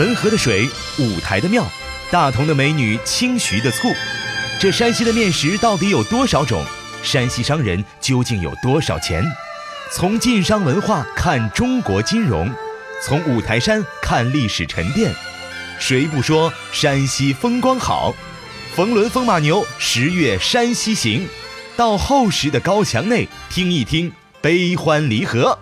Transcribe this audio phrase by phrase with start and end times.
[0.00, 0.66] 汾河的水，
[0.98, 1.62] 五台的庙，
[2.10, 3.86] 大同的美女，清徐的醋。
[4.58, 6.64] 这山西的面食到底有多少种？
[7.02, 9.22] 山西商人究竟有多少钱？
[9.92, 12.50] 从晋商文化看中国金融，
[13.04, 15.12] 从五台山看历史沉淀。
[15.78, 18.16] 谁不说山西风光好？
[18.74, 21.28] 冯仑风马牛十月山西行，
[21.76, 24.10] 到厚实的高墙内听一听
[24.40, 25.58] 悲欢离合。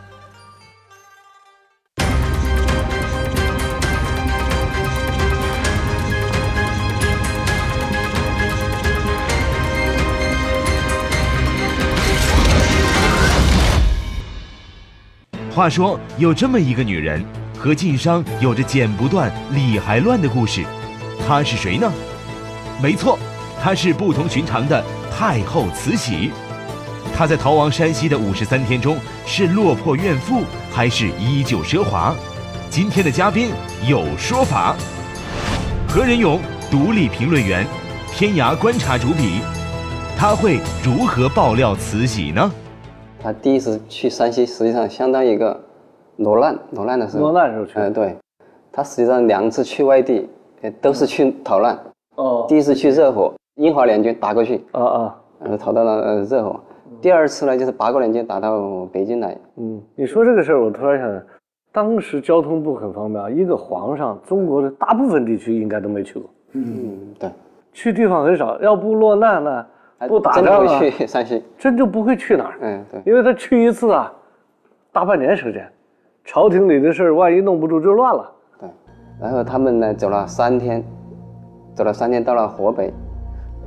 [15.58, 17.21] 话说有这么一个女人，
[17.58, 20.64] 和晋商有着剪不断、理还乱的故事。
[21.26, 21.93] 她是谁呢？
[22.80, 23.18] 没错，
[23.61, 26.30] 她是不同寻常的太后慈禧。
[27.13, 32.14] 她在逃亡山西的五十三天中，是落魄怨妇，还是依旧奢华？
[32.70, 33.50] 今天的嘉宾
[33.84, 34.77] 有说法。
[35.88, 36.40] 何仁勇，
[36.70, 37.66] 独立评论员，
[38.12, 39.40] 天涯观察主笔，
[40.16, 42.48] 他会如何爆料慈禧呢？
[43.20, 45.58] 他第一次去山西，实际上相当于一个
[46.16, 47.24] 落难，落难的时候。
[47.24, 47.72] 落难时候去。
[47.77, 48.16] 嗯，对。
[48.70, 50.28] 他实际上两次去外地，
[50.80, 51.78] 都是去逃难。
[52.14, 52.46] 哦。
[52.48, 54.64] 第一次去热火，英华联军打过去。
[54.72, 55.20] 啊啊。
[55.41, 56.61] 嗯，逃到了呃热火。
[57.00, 59.36] 第二次呢，就是八国联军打到北京来。
[59.56, 61.22] 嗯，你说这个事儿，我突然想，
[61.72, 63.28] 当时交通不很方便啊。
[63.30, 66.30] 一个皇上，中国的大部分地区应该都没去过。
[66.52, 67.30] 嗯，对。
[67.72, 69.66] 去地方很少，要不落难呢？
[70.06, 72.54] 不打仗啊，去山西， 真就不会去哪儿。
[72.60, 74.12] 嗯，对，因为他去一次啊，
[74.92, 75.66] 大半年时间，
[76.24, 78.30] 朝廷里的事儿万一弄不住就乱了。
[78.60, 78.68] 对，
[79.20, 80.84] 然后他们呢走了三天，
[81.74, 82.92] 走了三天到了河北，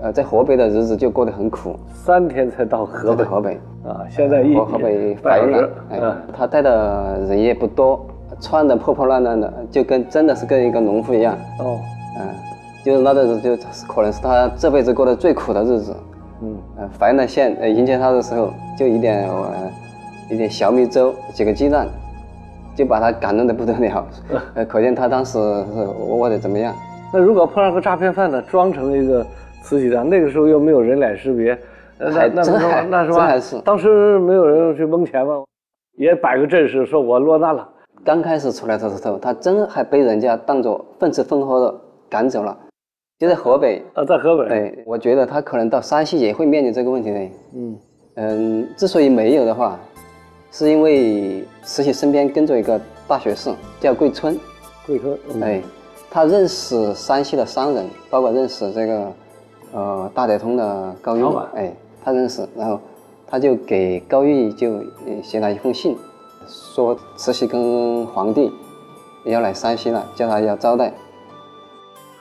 [0.01, 1.75] 呃，在河北的日子就过得很苦。
[1.89, 5.69] 三天才到河北，河北啊，现在一河北白了。
[5.89, 8.05] 嗯，他带的人也不多，
[8.39, 11.35] 穿的破破烂烂的，就跟真的是跟一个农夫一样。
[11.59, 11.77] 哦，
[12.19, 12.27] 嗯，
[12.85, 13.55] 就是那阵子就
[13.93, 15.93] 可能是他这辈子过得最苦的日子。
[16.41, 19.71] 嗯，呃，怀南县呃迎接他的时候，就一点呃
[20.29, 21.87] 一点小米粥，几个鸡蛋，
[22.75, 24.07] 就把他感动的不得了，
[24.55, 26.73] 呃，可见他当时是我得怎么样。
[27.13, 29.25] 那如果碰上个诈骗犯呢，装成一个
[29.61, 31.57] 慈禧的，那个时候又没有人脸识别，
[31.99, 32.41] 那那
[32.89, 33.61] 那是吧？
[33.63, 35.43] 当时没有人去蒙钱吗？
[35.97, 37.67] 也摆个阵势，说我落难了。
[38.03, 41.75] 刚开始出来的时候，他真还被人家当做分吃分喝的
[42.09, 42.57] 赶走了。
[43.21, 44.47] 就在河北啊，在河北。
[44.49, 47.19] 对，我觉得他可能到山西也会面临这个问题的。
[47.53, 47.77] 嗯
[48.15, 49.79] 嗯，之所以没有的话，
[50.49, 54.35] 是因为慈禧身边跟着一个大学士，叫桂春。
[54.87, 55.61] 桂春，哎，
[56.09, 59.11] 他认识山西的商人，包括认识这个
[59.71, 61.23] 呃大德通的高玉。
[61.53, 61.71] 哎，
[62.03, 62.79] 他认识，然后
[63.27, 64.81] 他就给高玉就
[65.21, 65.95] 写了一封信，
[66.47, 68.51] 说慈禧跟皇帝
[69.25, 70.91] 要来山西了，叫他要招待。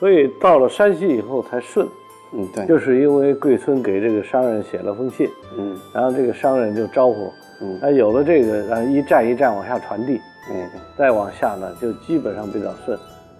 [0.01, 1.87] 所以到了山西以后才顺，
[2.31, 7.31] 嗯，对，就是因为桂村给这个商人写了封信，嗯，然后这个商人就招呼，
[7.61, 10.19] 嗯，哎，有了这个，然后一站一站往下传递，
[10.51, 10.67] 嗯，
[10.97, 12.97] 再往下呢，就基本上比较顺。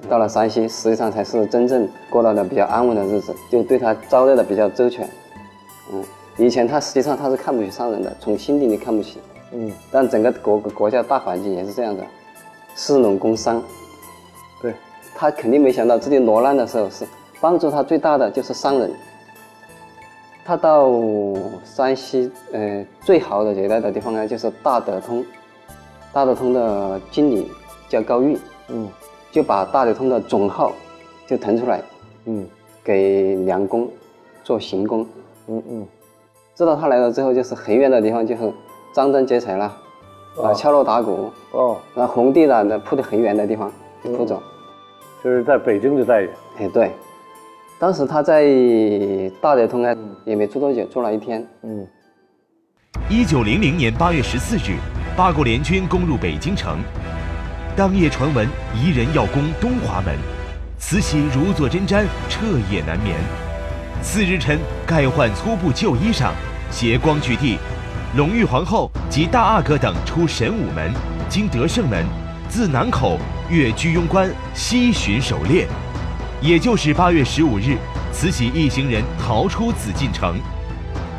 [0.07, 5.09] 到了山西，实际上才是真正过到了比较安稳的日子，就对他招待的比较周全，
[5.91, 6.03] 嗯，
[6.38, 9.19] 以前他实际上他是看不起商人的，从心底里看不起，
[9.51, 12.03] 嗯，但整个国国家大环境也是这样的，
[12.75, 13.63] 士农工商。
[15.22, 17.06] 他肯定没想到自己落难的时候是
[17.40, 18.92] 帮助他最大的就是商人。
[20.44, 20.92] 他到
[21.64, 25.24] 山西，呃，最好的接待的地方呢，就是大德通。
[26.12, 27.52] 大德通的经理
[27.88, 28.36] 叫高玉，
[28.70, 28.90] 嗯，
[29.32, 30.72] 就把大德通的总号
[31.28, 31.84] 就腾出来，
[32.26, 32.44] 嗯，
[32.84, 33.88] 给梁公
[34.44, 35.06] 做行宫，
[35.46, 35.88] 嗯嗯。
[36.56, 38.52] 知道他来了之后，就是很远的地方，就是
[38.92, 39.72] 张灯结彩了，
[40.42, 43.72] 啊，敲锣打鼓，哦，那红地毯的铺的很远的地方
[44.03, 44.42] 就铺走。
[45.24, 46.92] 就是在北京的待遇，哎，对，
[47.78, 48.44] 当时他在
[49.40, 51.48] 大连通安，也没住多久，住了一天。
[51.62, 51.88] 嗯。
[53.08, 54.78] 一九零零年八月十四日，
[55.16, 56.80] 八国联军攻入北京城，
[57.76, 60.16] 当夜传闻夷人要攻东华门，
[60.79, 63.16] 慈禧如坐针毡，彻夜难眠。
[64.02, 64.58] 次日晨，
[64.88, 66.32] 盖换粗布旧衣裳，
[66.72, 67.58] 携光绪帝，
[68.17, 70.91] 隆裕皇后及大阿哥等出神武门，
[71.29, 72.03] 经德胜门，
[72.52, 73.18] 自南口。
[73.50, 75.68] 越居庸关西巡狩猎，
[76.42, 77.76] 也就是八月十五日，
[78.14, 80.40] 慈禧一行人逃出紫禁城，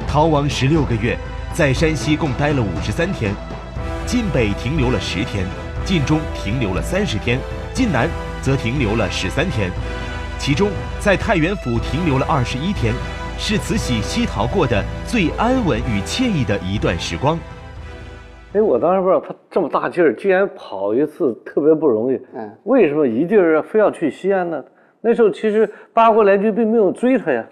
[0.08, 1.18] 逃亡十六个月，
[1.52, 3.34] 在山西共待了五十三天，
[4.06, 5.46] 晋北停留了十天，
[5.84, 7.38] 晋中停留了三十天，
[7.74, 8.08] 晋南
[8.40, 9.70] 则停留了十三天，
[10.38, 10.70] 其中
[11.00, 12.94] 在太原府停留了二十一天，
[13.38, 17.38] 是慈禧西逃过的最安稳与惬意的一段时光。
[18.54, 22.20] 哎，我当时不知道他这么大劲儿，居然跑一次特别不容易。
[22.34, 24.62] 嗯，为什么一劲儿非要去西安呢？
[25.00, 27.48] 那时候其实八国联军并没有追他呀。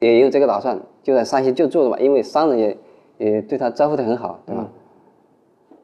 [0.00, 2.78] 也有这个打算，就在山西就住了嘛，因为商人也
[3.18, 4.66] 也对他招呼的很好，对吧？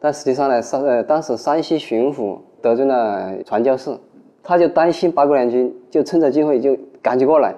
[0.00, 3.94] 但实际上呢，山呃当时山西巡抚得罪了传教士，
[4.42, 7.54] 他就担心八国联军就趁着机会就赶紧过来，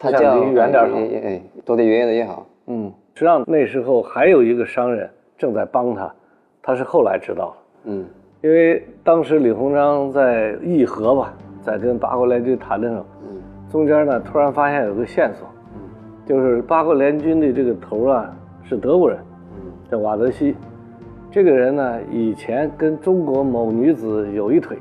[0.00, 0.90] 他叫离远点儿
[1.22, 2.44] 哎，躲得远远的越好。
[2.66, 5.08] 嗯，实际上那时候还有一个商人。
[5.38, 6.12] 正在帮他，
[6.62, 7.56] 他是后来知道了。
[7.84, 8.04] 嗯，
[8.42, 15.80] 因为当时李鸿章在议和吧，在跟八国联军谈的时候，嗯，中间呢突然发现有个线索，嗯，
[16.24, 18.34] 就是八国联军的这个头啊
[18.64, 19.18] 是德国人，
[19.54, 20.56] 嗯，叫瓦德西，
[21.30, 24.78] 这个人呢以前跟中国某女子有一腿，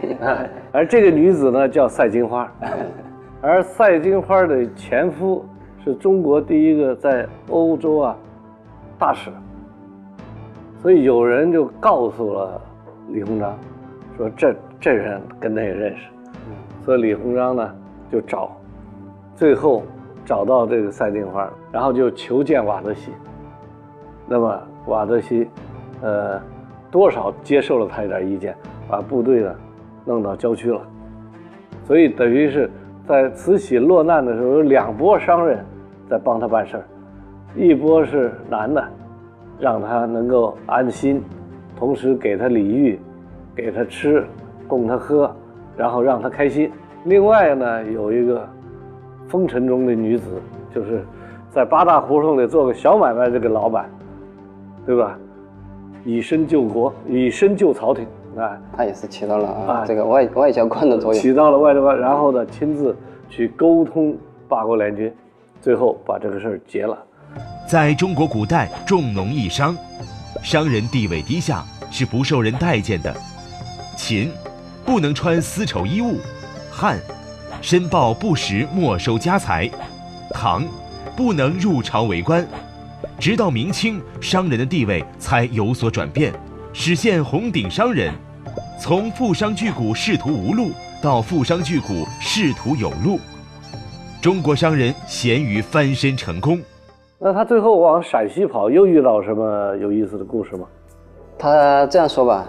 [0.72, 2.50] 而这个女子呢叫赛金花，
[3.42, 5.44] 而赛金花的前夫
[5.84, 8.16] 是中国第一个在欧洲啊
[8.98, 9.30] 大使。
[10.82, 12.60] 所以有人就告诉了
[13.10, 13.54] 李鸿章，
[14.16, 16.08] 说这这人跟他也认识，
[16.84, 17.74] 所以李鸿章呢
[18.10, 18.56] 就找，
[19.36, 19.82] 最后
[20.24, 23.12] 找到这个赛金花，然后就求见瓦德西。
[24.26, 25.48] 那么瓦德西，
[26.00, 26.40] 呃，
[26.90, 28.56] 多少接受了他一点意见，
[28.88, 29.54] 把部队呢
[30.06, 30.80] 弄到郊区了。
[31.84, 32.70] 所以等于是
[33.06, 35.62] 在慈禧落难的时候，有两波商人
[36.08, 36.84] 在帮他办事儿，
[37.54, 38.82] 一波是男的。
[39.60, 41.22] 让他能够安心，
[41.76, 42.98] 同时给他礼遇，
[43.54, 44.26] 给他吃，
[44.66, 45.30] 供他喝，
[45.76, 46.70] 然后让他开心。
[47.04, 48.48] 另外呢，有一个
[49.28, 50.40] 风尘中的女子，
[50.74, 51.04] 就是
[51.50, 53.88] 在八大胡同里做个小买卖这个老板，
[54.86, 55.18] 对吧？
[56.04, 61.98] 以身救国，以身救朝廷啊，他也是起到了啊这个外外交官的作用，起到了外交官。
[61.98, 62.96] 然后呢，亲自
[63.28, 64.16] 去沟通
[64.48, 65.12] 八国联军，
[65.60, 66.96] 最后把这个事儿结了。
[67.70, 69.76] 在中国古代，重农抑商，
[70.42, 73.16] 商人地位低下，是不受人待见的。
[73.96, 74.32] 秦，
[74.84, 76.16] 不能穿丝绸衣物；
[76.68, 76.98] 汉，
[77.62, 79.70] 申报不实没收家财；
[80.34, 80.66] 唐，
[81.14, 82.44] 不能入朝为官。
[83.20, 86.32] 直到明清，商人的地位才有所转变，
[86.72, 88.12] 实现红顶商人，
[88.80, 91.86] 从富商巨贾仕途无路到富商巨贾
[92.20, 93.20] 仕途有路，
[94.20, 96.60] 中国商人咸鱼翻身成功。
[97.22, 100.66] 那他最后往陕西跑，又遇到什么有意思的故事吗？
[101.38, 102.48] 他这样说吧，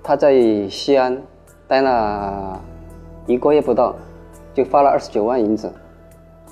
[0.00, 0.32] 他在
[0.68, 1.20] 西安
[1.66, 2.56] 待了
[3.26, 3.96] 一个月不到，
[4.54, 5.68] 就花了二十九万银子，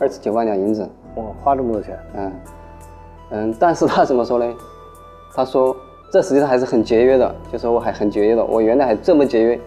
[0.00, 0.82] 二十九万两银子。
[1.14, 1.96] 哇，花这么多钱？
[2.16, 2.32] 嗯
[3.30, 4.52] 嗯，但是他怎么说呢？
[5.32, 5.76] 他说
[6.12, 9.60] 这实际上还是很节约的，就说我还很节约的，我原来还这么节约，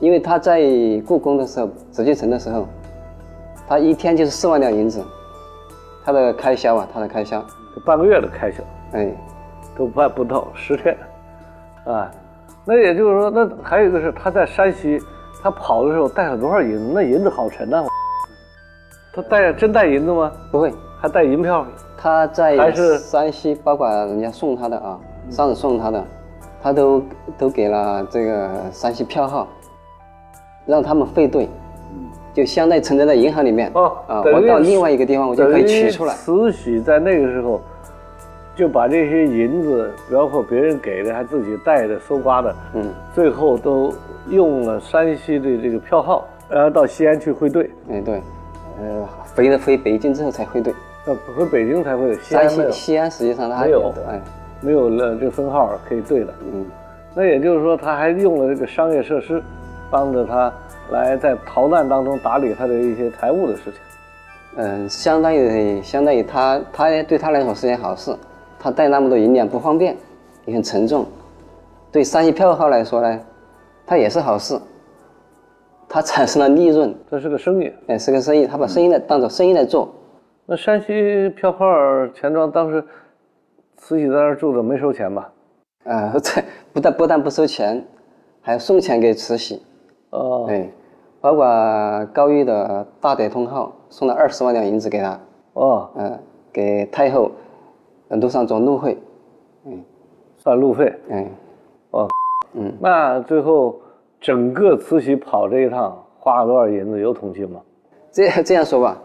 [0.00, 0.60] 因为他在
[1.06, 2.66] 故宫的时候，紫禁城的时候，
[3.68, 5.00] 他一天就是四万两银子。
[6.08, 7.44] 他的开销啊，他的开销，
[7.84, 8.62] 半个月的开销，
[8.92, 9.14] 哎，
[9.76, 10.96] 都办不到十天，
[11.84, 12.10] 啊，
[12.64, 14.98] 那也就是说，那还有一个是他在山西，
[15.42, 16.92] 他跑的时候带了多少银子？
[16.94, 17.84] 那银子好沉呐！
[19.12, 20.32] 他带真带银子吗？
[20.50, 21.66] 不会，还带银票。
[21.98, 26.02] 他在还是山西，包括人家送他的啊，上次送他的，
[26.62, 27.02] 他都
[27.36, 29.46] 都给了这个山西票号，
[30.64, 31.46] 让他们汇兑。
[32.38, 36.14] 就相当于存在在银行里面哦啊，我到另外一个地方我就可以取出来。
[36.14, 37.60] 慈禧在那个时候
[38.54, 43.92] 就把这些银子，包括别人给的，还自己带的、搜刮的，嗯，最后都
[44.28, 47.68] 用了山西的这个票号，然后到西安去汇兑。
[47.90, 48.22] 哎，对，
[48.80, 50.72] 呃，回了回北京之后才汇兑。
[51.06, 52.14] 呃，回北京才汇。
[52.22, 54.20] 山西西安实际上它没有，哎，
[54.60, 56.32] 没有了这个分号可以兑的。
[56.52, 56.64] 嗯，
[57.16, 59.42] 那也就是说，他还用了这个商业设施，
[59.90, 60.52] 帮着他。
[60.90, 63.74] 来在逃难当中打理他的一些财务的事情，
[64.56, 68.16] 嗯，相当于相当于他他对他来说是件好事，
[68.58, 69.94] 他带那么多银两不方便，
[70.46, 71.04] 也很沉重，
[71.92, 73.20] 对山西票号来说呢，
[73.86, 74.58] 他也是好事，
[75.86, 79.94] 他产生了利润，这是个生意，哎，是个生意，他把生意来当做生意来做。
[80.46, 81.66] 那山西票号
[82.14, 82.82] 钱庄当时
[83.76, 85.30] 慈禧在那儿住着没收钱吧？
[85.84, 86.42] 啊，这
[86.72, 87.84] 不但不但不收钱，
[88.40, 89.62] 还要送钱给慈禧。
[90.10, 90.70] 哦，哎。
[91.20, 91.44] 包括
[92.12, 95.20] 高玉的大德通号送了二十万两银子给他，
[95.54, 96.16] 哦，嗯，
[96.52, 97.28] 给太后
[98.08, 98.96] 路上做路费，
[99.64, 99.82] 嗯，
[100.36, 101.26] 算路费，嗯，
[101.90, 102.08] 哦，
[102.52, 103.80] 嗯，那最后
[104.20, 107.00] 整个慈禧跑这一趟花了多少银子？
[107.00, 107.60] 有统计吗？
[108.12, 108.96] 这这样说吧，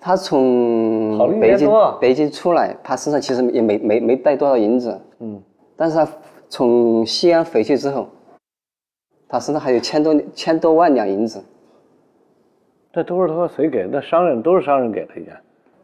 [0.00, 1.68] 他从北京
[2.00, 5.42] 北京出来，他身上其实也没没没带多少银子，嗯，
[5.74, 6.08] 但是他
[6.48, 8.06] 从西安回去之后。
[9.30, 11.40] 他身上还有千多千多万两银子，
[12.92, 13.88] 这都是他谁给？
[13.90, 15.32] 那商人都是商人给的，应该。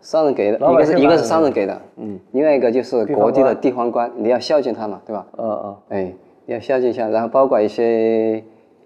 [0.00, 5.26] 商人给的，一个是一个是商人给的，嗯，另外一个就是国地的地方官，你要孝敬他嘛，对吧？
[5.36, 6.12] 嗯嗯，哎，
[6.44, 8.42] 你要孝敬一下，然后包括一些一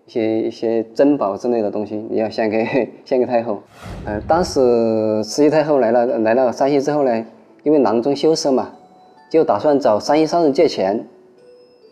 [0.06, 3.60] 些一些珍宝之类的东西，你要献给献给太后。
[4.06, 7.26] 呃，当时慈禧太后来了来到山西之后呢，
[7.64, 8.70] 因为囊中羞涩嘛，
[9.30, 11.04] 就打算找山西商人借钱，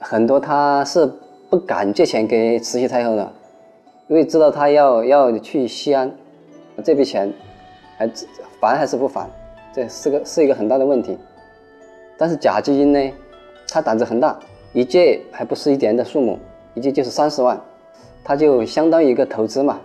[0.01, 1.11] 很多他是
[1.51, 3.33] 不敢借钱给慈禧太后的，
[4.09, 6.11] 因为知道她要要去西安，
[6.85, 7.33] 这笔钱
[7.97, 8.11] 还。
[8.61, 9.31] 烦还是不烦，
[9.73, 11.17] 这是个是一个很大的问题。
[12.17, 13.13] 但是贾继英呢，
[13.69, 14.37] 他胆子很大，
[14.73, 16.37] 一借还不是一点的数目，
[16.75, 17.57] 一借就是三十万，
[18.25, 19.79] 他就相当于一个投资嘛。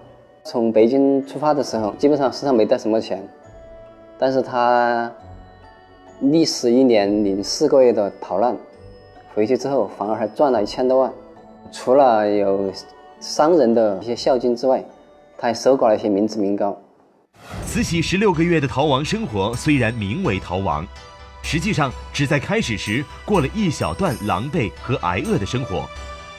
[0.43, 3.24] 从北京出发的时候，基本上身上没带什么钱，
[4.17, 5.13] 但是他
[6.22, 8.58] 历时一年零四个月的逃难，
[9.36, 11.13] 回去之后反而还赚了一千多万。
[11.74, 12.72] 除了有
[13.20, 14.86] 商人的一些孝敬之外，
[15.38, 16.80] 他还收刮了一些民脂民膏。
[17.65, 20.88] 慈禧十六个月的逃亡生活虽然名为逃亡，
[21.42, 25.89] 实际上只在开始时过了一小段狼狈和挨饿的生活。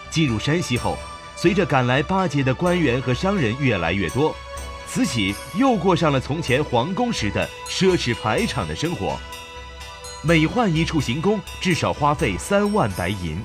[0.08, 0.96] 进入山西后，
[1.34, 4.32] 随着赶来巴结的官员和商人越来越多，
[4.86, 9.18] 慈禧又过上了从前皇宫时的奢侈排场的生活。
[10.22, 13.36] 每换一处行宫，至少花费三万白银。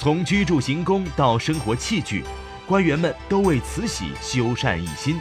[0.00, 2.22] 从居住行宫到生活器具，
[2.68, 5.18] 官员们都为慈禧修缮一新。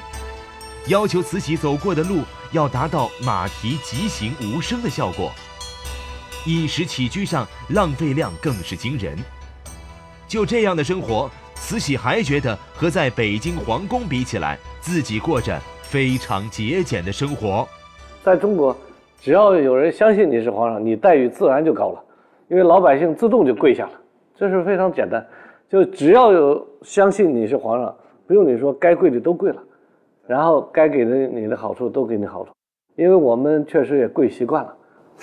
[0.88, 2.20] 要求慈禧走过的路
[2.52, 5.32] 要达到马蹄疾行无声的效果，
[6.46, 9.18] 饮食起居上浪费量更是惊人。
[10.28, 17.68] 就这样的生活，慈禧还觉得和在北京皇宫比起来，自己过着非常节俭的生活。
[18.24, 18.78] 在中国，
[19.20, 22.04] 只要有人相信你是皇上，你待遇自然就高了，
[22.48, 23.92] 因为老百姓自动就跪下了，
[24.38, 25.25] 这是非常简单。
[25.67, 27.94] 就只要有相信你是皇上，
[28.25, 29.62] 不用你说，该跪的都跪了。
[30.25, 32.51] 然后该给的你的好处都给你好处，
[32.98, 34.77] 因为我们确实也跪习惯了，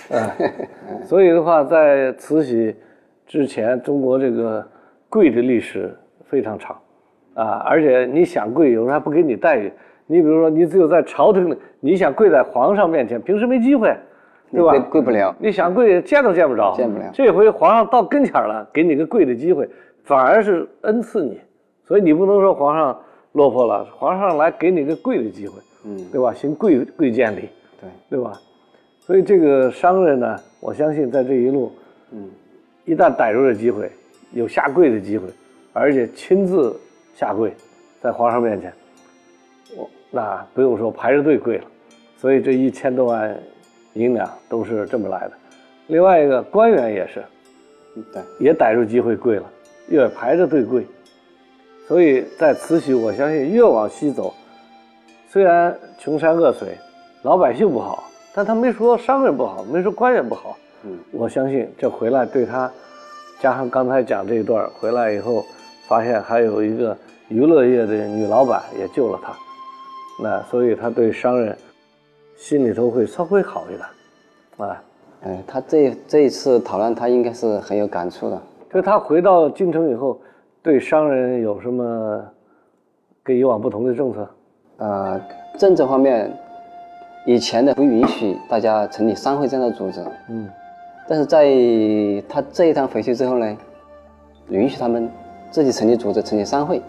[0.09, 2.75] 嗯， 所以的话，在慈禧
[3.27, 4.67] 之前，中国这个
[5.07, 6.75] 跪的历史非常长，
[7.35, 9.71] 啊，而且你想跪，有时候还不给你待遇。
[10.07, 13.95] 你比如说，你只有在朝廷里，你想跪在皇上面前，平时没机会，
[14.55, 14.79] 对吧？
[14.89, 15.35] 跪不了。
[15.39, 16.73] 你想跪，见都见不着。
[16.75, 17.09] 见不了。
[17.13, 19.69] 这回皇上到跟前了，给你个跪的机会，
[20.03, 21.39] 反而是恩赐你，
[21.85, 22.99] 所以你不能说皇上。
[23.35, 26.33] 落魄了，皇上来给你个跪的机会，嗯，对吧？
[26.33, 27.49] 行跪跪见礼，
[27.81, 28.31] 对对吧？
[29.01, 31.69] 所以这个商人呢，我相信在这一路，
[32.11, 32.29] 嗯，
[32.85, 33.91] 一旦逮住了机会，
[34.31, 35.27] 有下跪的机会，
[35.73, 36.73] 而且亲自
[37.13, 37.53] 下跪，
[37.99, 38.71] 在皇上面前，
[39.75, 41.65] 我那不用说排着队跪了。
[42.15, 43.37] 所以这一千多万
[43.95, 45.31] 银两都是这么来的。
[45.87, 47.23] 另外一个官员也是，
[48.13, 49.43] 对，也逮住机会跪了，
[49.89, 50.85] 也排着队跪。
[51.87, 54.33] 所以在慈禧，我相信越往西走，
[55.29, 56.77] 虽然穷山恶水，
[57.23, 60.57] 老百姓不好，但他没说商人不好，没说官员不好。
[60.83, 62.71] 嗯，我相信这回来对他，
[63.39, 65.45] 加上刚才讲这一段回来以后，
[65.87, 66.97] 发现还有一个
[67.27, 69.33] 娱乐业的女老板也救了他，
[70.23, 71.55] 那所以他对商人
[72.37, 74.83] 心里头会稍微好一点，啊，
[75.23, 78.41] 哎，他这这一次讨论，他应该是很有感触的。
[78.73, 80.19] 就他回到京城以后。
[80.65, 82.25] 对商人有什么
[83.21, 84.27] 跟以往不同的政策？
[84.77, 85.21] 呃，
[85.59, 86.35] 政策方面，
[87.27, 90.03] 以前的不允许大家成立商会这样的组织。
[90.27, 90.49] 嗯，
[91.07, 91.45] 但是在
[92.27, 93.57] 他这一趟回去之后呢，
[94.49, 95.07] 允许他们
[95.51, 96.81] 自己成立组织、成立商会。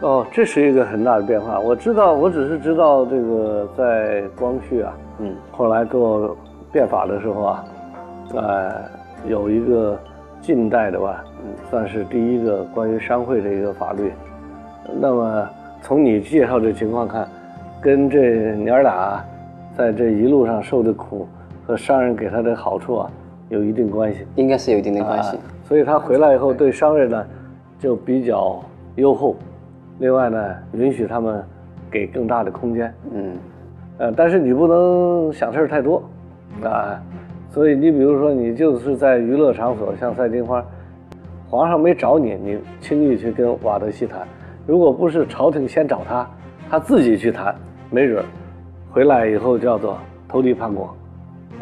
[0.00, 1.58] 哦，这是一个很大的变化。
[1.58, 6.36] 我知道，我只是知道这个在光绪啊，嗯，后来做
[6.72, 7.64] 变法的时候啊，
[8.34, 8.72] 呃，
[9.26, 9.98] 有一个。
[10.42, 11.24] 近代的吧，
[11.70, 14.12] 算是第一个关于商会的一个法律。
[15.00, 15.48] 那么
[15.82, 17.28] 从你介绍的情况看，
[17.80, 19.24] 跟这娘俩
[19.76, 21.26] 在这一路上受的苦
[21.66, 23.10] 和商人给他的好处啊，
[23.48, 24.24] 有一定关系。
[24.36, 25.36] 应该是有一定的关系。
[25.64, 27.26] 所以他回来以后对商人呢
[27.80, 28.62] 就比较
[28.94, 29.34] 优厚，
[29.98, 31.42] 另外呢允许他们
[31.90, 32.94] 给更大的空间。
[33.12, 33.36] 嗯，
[33.98, 36.02] 呃，但是你不能想事儿太多，
[36.62, 37.00] 啊。
[37.48, 40.62] 所以你比如说，你就是在娱乐场所，像赛金花，
[41.48, 44.20] 皇上没找你，你轻易去跟瓦德西谈。
[44.66, 46.28] 如果不是朝廷先找他，
[46.68, 47.54] 他自己去谈，
[47.88, 48.22] 没准
[48.90, 49.96] 回来以后叫做
[50.28, 50.94] 投敌叛国，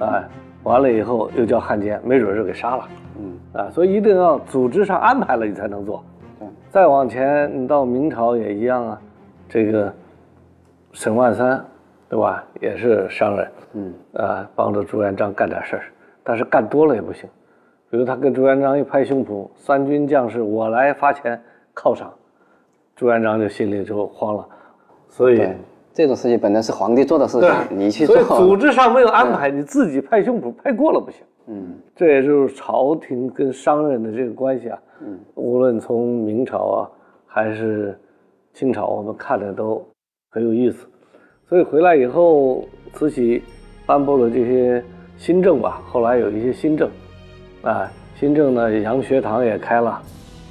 [0.00, 0.24] 哎，
[0.64, 2.88] 完了以后又叫汉奸，没准就给杀了。
[3.20, 6.02] 嗯啊，所以一定要组织上安排了，你才能做。
[6.74, 9.00] 再往前，你到明朝也一样啊，
[9.48, 9.94] 这个
[10.90, 11.64] 沈万三。
[12.06, 12.44] 对吧？
[12.60, 15.82] 也是商人，嗯，啊，帮着朱元璋干点事儿，
[16.22, 17.28] 但是干多了也不行。
[17.90, 21.42] 比如他跟朱元璋一拍胸脯，三军将士我来发钱
[21.74, 22.12] 犒赏，
[22.94, 24.46] 朱元璋就心里就慌了。
[25.08, 25.48] 所以
[25.92, 28.14] 这种事情本来是皇帝做的事情，你去做。
[28.14, 31.24] 所以组织上没有安排，你自己拍胸脯拍过了不行。
[31.46, 34.78] 嗯，这也就是朝廷跟商人的这个关系啊。
[35.00, 36.90] 嗯，无论从明朝啊
[37.26, 37.98] 还是
[38.52, 39.86] 清朝，我们看的都
[40.30, 40.86] 很有意思。
[41.48, 43.42] 所以回来以后，慈禧
[43.84, 44.82] 颁布了这些
[45.16, 45.82] 新政吧。
[45.86, 46.88] 后来有一些新政，
[47.62, 50.00] 啊，新政呢，洋学堂也开了，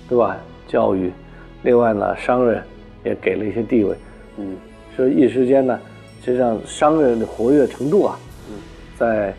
[0.07, 0.37] 对吧？
[0.67, 1.11] 教育，
[1.63, 2.61] 另外呢，商人
[3.03, 3.95] 也给了一些地位。
[4.37, 4.55] 嗯。
[4.95, 5.79] 所以一时间呢，
[6.21, 8.19] 实际上商人的活跃程度啊，
[8.95, 9.33] 在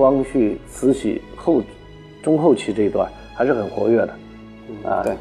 [0.00, 1.60] 光绪、慈禧后
[2.22, 4.12] 中后期这一段还是很活跃的，
[4.88, 5.12] 啊，对，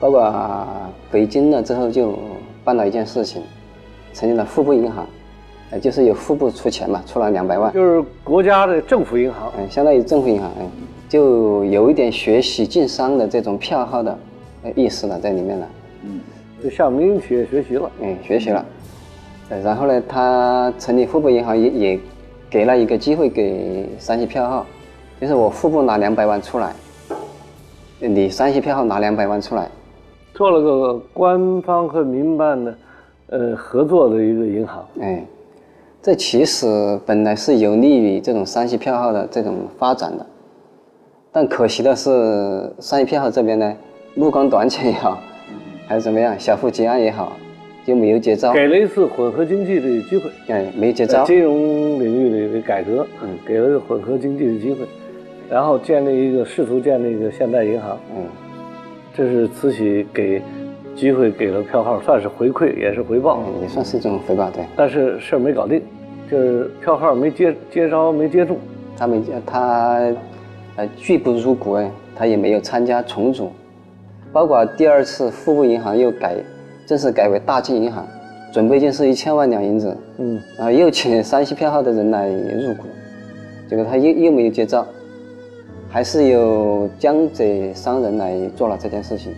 [0.00, 0.66] 包括
[1.12, 2.18] 北京呢之后就
[2.64, 3.40] 办了一件事情，
[4.12, 5.06] 成立了户部银行，
[5.70, 10.66] 呃，就是由户部出钱嘛，出了两百万，就是国家的政府银行，嗯，相当于政府银行，哎，
[11.08, 14.18] 就有一点学习晋商的这种票号的
[14.74, 15.68] 意思了在里面了，
[16.02, 16.18] 嗯，
[16.64, 18.66] 就向民营企业学习了，嗯，学习了。
[19.62, 22.00] 然后呢，他成立户部银行也也
[22.56, 24.64] 给了一个机会给山西票号，
[25.20, 26.72] 就是我户部拿两百万出来，
[27.98, 29.68] 你山西票号拿两百万出来，
[30.32, 32.74] 做了个官方和民办的
[33.26, 34.82] 呃合作的一个银行。
[35.02, 35.22] 哎，
[36.00, 40.24] 这其实本来是有利于这种山西票号的这种发展的，
[41.30, 43.76] 但可惜的是山西票号这边呢，
[44.14, 45.18] 目光短浅也好，
[45.86, 47.32] 还是怎么样，小富即安也好。
[47.86, 51.24] 就没有接招，给了一次混合经济的机会，哎，没接招。
[51.24, 51.54] 金融
[52.02, 54.80] 领域的改革，嗯，给了个混合经济的机会，
[55.48, 58.24] 然后建立一个试图建立一个现代银行，嗯，
[59.14, 60.42] 这是慈禧给
[60.96, 64.64] 机会给了票号，算是回馈也是回报，也算是一种回报，对。
[64.76, 65.80] 但是事儿没搞定，
[66.28, 68.58] 就是票号没接接招没接住，
[68.98, 70.12] 他没他
[70.74, 73.52] 呃拒不入股哎，他也没有参加重组，
[74.32, 76.34] 包括第二次富部银行又改。
[76.86, 78.06] 正式改为大金银行，
[78.52, 82.84] 准备金是一千万两银子，嗯，然后又请山西票号的人来入股，
[83.68, 84.86] 结果他又又没有接招，
[85.90, 89.34] 还是由江浙商人来做了这件事情，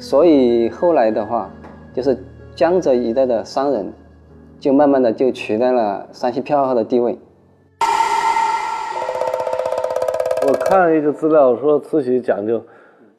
[0.00, 1.48] 所以后来的话，
[1.94, 2.18] 就是
[2.56, 3.92] 江浙一带的商人，
[4.58, 7.16] 就慢慢的就取代了山西票号的地位。
[10.48, 12.60] 我看一个资料说慈禧讲究，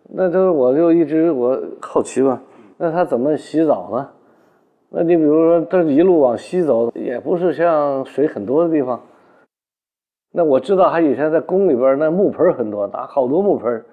[0.10, 2.42] 那就是我就一直我好奇吧。
[2.84, 4.10] 那他怎么洗澡呢？
[4.90, 9.00] 那你比如说，他一路往西走，也不是像水很多的地方。
[10.34, 13.86] 那我知道，他以前在宫里边，那木盆很多，拿好多木盆，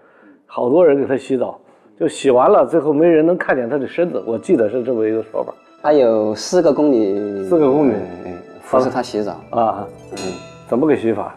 [0.47, 1.61] 好多人给他洗澡，
[2.01, 4.25] 就洗完了，最后没人能看见他的身子。
[4.27, 5.53] 我记得是这么一个说法。
[5.83, 7.95] 他有四个宫女，四个宫女
[8.63, 9.87] 服侍他洗澡啊。
[10.13, 10.17] 嗯，
[10.67, 11.37] 怎么个洗法？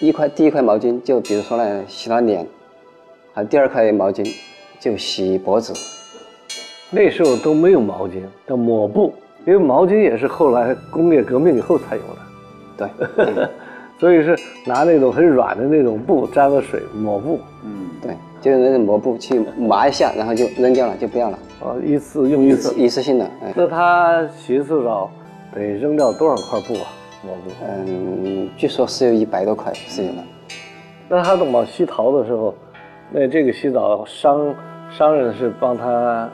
[0.00, 2.46] 一块第一块毛巾，就比如说呢，洗了脸；
[3.34, 4.26] 还第二块毛巾，
[4.80, 5.74] 就洗脖子。
[6.90, 9.12] 那时候都没有毛巾，叫抹布，
[9.44, 12.90] 因为毛巾也是后来工业革命以后才有的。
[13.26, 13.48] 对，
[13.98, 17.40] 所以是拿那种很软的那种布沾了水抹布。
[17.64, 21.38] 嗯，对，就是那种抹布去抹一下，然后就扔掉了，就不要了。
[21.60, 23.24] 哦，一次用一次，一次性的。
[23.42, 25.10] 哎那他洗一次澡
[25.54, 26.86] 得扔掉多少块布啊？
[27.24, 27.50] 抹布？
[27.66, 30.18] 嗯，据说是有一百多块是有的。
[31.08, 32.54] 那他往西逃的时候，
[33.10, 34.54] 那这个洗澡商
[34.90, 36.30] 商人是帮他。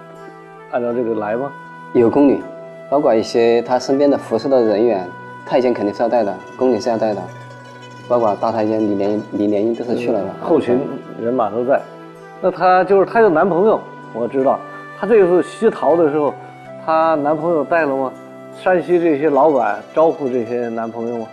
[0.73, 1.53] 按照这个来吗？
[1.93, 2.43] 有宫女，
[2.89, 5.07] 包括一些他身边的服侍的人员，
[5.45, 7.21] 太监肯定是要带的，宫女是要带的，
[8.09, 10.81] 包括大太监李莲李莲英都是去了的，后勤
[11.21, 11.79] 人马都在。
[12.41, 13.79] 那她就是她有男朋友，
[14.15, 14.59] 我知道，
[14.99, 16.33] 她这次西逃的时候，
[16.87, 18.11] 她男朋友带了吗？
[18.59, 21.27] 山西这些老板招呼这些男朋友吗？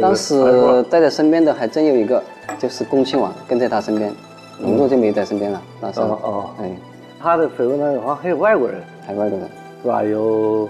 [0.00, 2.20] 当时带在身边的还真有一个，
[2.58, 4.12] 就是恭亲王跟在她身边，
[4.60, 5.62] 龙座就没在身边了。
[5.80, 6.70] 那时候哦，哎。
[7.20, 9.48] 他的绯闻当中好像还有外国人，还有外国人，
[9.82, 10.02] 是吧？
[10.02, 10.68] 有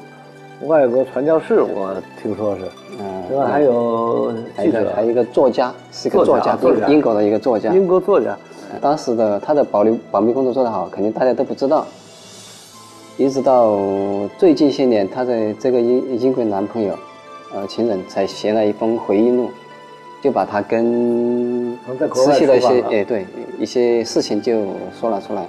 [0.62, 2.62] 外国传教士，我听说是，
[2.98, 6.56] 嗯，另外还有记者，还有一个作家，是个作家，
[6.88, 8.36] 英国的一个作家，英国作家。
[8.80, 11.86] 当时的他的保留保密工作做得好，肯定大家都不知道。
[13.16, 13.78] 一直到
[14.38, 16.94] 最近些年，他的这个英英国男朋友，
[17.54, 19.50] 呃，情人才写了一封回忆录，
[20.22, 21.78] 就把他跟
[22.12, 23.26] 慈禧的一些，哎，对，
[23.58, 24.64] 一些事情就
[24.98, 25.46] 说了出来。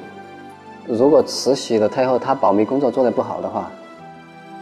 [0.89, 3.69] 如果慈禧的太后她保密工作做得不好的话，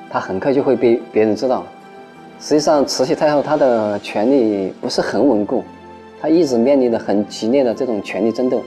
[0.10, 1.64] 她很快就会被别人知道。
[2.40, 5.64] 实际上，慈禧太后她的权力不是很稳固，
[6.20, 8.64] 她一直面临着很激烈的这种权力争斗。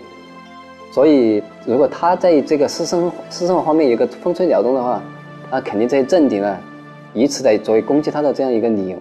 [0.92, 5.02] 所以，如果她在这个私生私生活方面有个风吹鸟动的话，
[5.50, 6.56] 那肯定这些政敌呢，
[7.12, 8.96] 以此来作为攻击她的这样一个理由。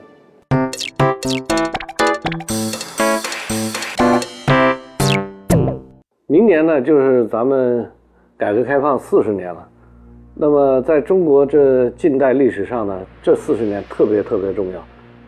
[6.25, 7.87] 明年呢，就是咱们。
[8.37, 9.67] 改革开放四十年了，
[10.35, 14.79] 那么在中国这近代历史上呢，这四十年特别特别重要。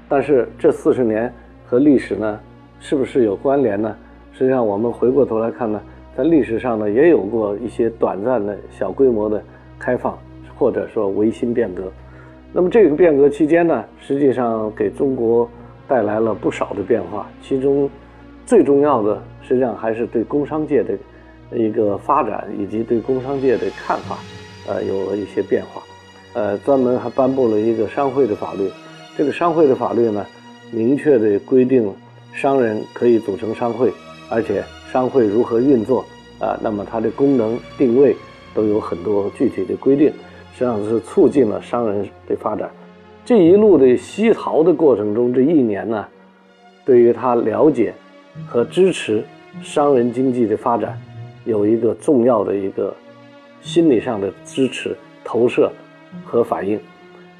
[0.07, 1.33] 但是这四十年
[1.65, 2.39] 和历史呢，
[2.79, 3.95] 是不是有关联呢？
[4.31, 5.81] 实际上，我们回过头来看呢，
[6.15, 9.41] 在历史上呢，也有过一些短暂的小规模的
[9.79, 10.15] 开放，
[10.55, 11.91] 或者说维新变革。
[12.53, 15.49] 那么这个变革期间呢，实际上给中国
[15.87, 17.89] 带来了不少的变化，其中
[18.45, 20.93] 最重要的实际上还是对工商界的
[21.53, 24.19] 一个发展以及对工商界的看法，
[24.67, 25.81] 呃，有了一些变化。
[26.33, 28.69] 呃，专门还颁布了一个商会的法律。
[29.17, 30.25] 这个商会的法律呢，
[30.71, 31.91] 明确的规定
[32.33, 33.91] 商人可以组成商会，
[34.29, 36.05] 而且商会如何运作
[36.39, 38.15] 啊，那么它的功能定位
[38.53, 40.11] 都有很多具体的规定。
[40.53, 42.69] 实际上是促进了商人的发展。
[43.23, 46.05] 这一路的西逃的过程中，这一年呢，
[46.83, 47.93] 对于他了解
[48.45, 49.23] 和支持
[49.61, 50.99] 商人经济的发展，
[51.49, 52.95] 有一个重要的一个
[53.59, 55.71] 心理上的支持、投射
[56.23, 56.79] 和反应。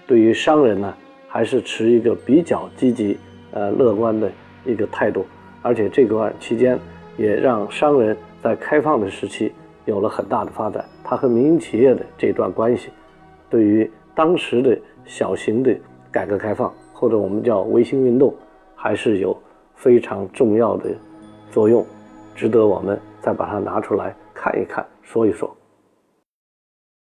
[0.08, 0.92] 对于商人呢，
[1.28, 3.16] 还是持一个比较积极、
[3.52, 4.30] 呃乐观的
[4.66, 5.26] 一个态度。
[5.62, 6.80] 而且这段期间
[7.18, 9.52] 也让商人在开放的时期
[9.86, 10.84] 有了很大的发展。
[11.04, 12.90] 他和民营企业的这段关系。
[13.50, 15.76] 对于当时的小型的
[16.12, 18.34] 改革开放，或者我们叫维新运动，
[18.76, 19.38] 还是有
[19.76, 20.90] 非常重要的
[21.52, 21.86] 作用，
[22.36, 25.59] 值得我们再把它拿出来看一看，说一说。